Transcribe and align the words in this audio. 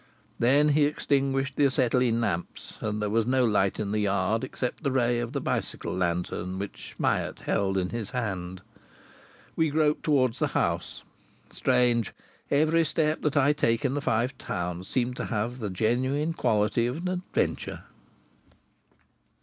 Then 0.39 0.69
he 0.69 0.85
extinguished 0.85 1.57
the 1.57 1.65
acetylene 1.65 2.19
lamps, 2.21 2.75
and 2.81 2.99
there 2.99 3.09
was 3.11 3.27
no 3.27 3.45
light 3.45 3.79
in 3.79 3.91
the 3.91 3.99
yard 3.99 4.43
except 4.43 4.81
the 4.81 4.89
ray 4.91 5.19
of 5.19 5.31
the 5.31 5.39
bicycle 5.39 5.93
lantern 5.93 6.57
which 6.57 6.95
Myatt 6.97 7.41
held 7.41 7.77
in 7.77 7.91
his 7.91 8.09
hand. 8.09 8.63
We 9.55 9.69
groped 9.69 10.01
towards 10.01 10.39
the 10.39 10.47
house. 10.57 11.03
Strange, 11.51 12.13
every 12.49 12.83
step 12.83 13.21
that 13.21 13.37
I 13.37 13.53
take 13.53 13.85
in 13.85 13.93
the 13.93 14.01
Five 14.01 14.35
Towns 14.39 14.87
seems 14.87 15.17
to 15.17 15.25
have 15.25 15.59
the 15.59 15.69
genuine 15.69 16.33
quality 16.33 16.87
of 16.87 16.97
an 16.97 17.07
adventure! 17.07 17.83